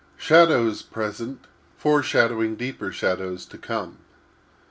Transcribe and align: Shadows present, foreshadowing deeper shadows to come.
Shadows 0.17 0.81
present, 0.81 1.45
foreshadowing 1.77 2.55
deeper 2.55 2.91
shadows 2.91 3.45
to 3.45 3.57
come. 3.59 3.99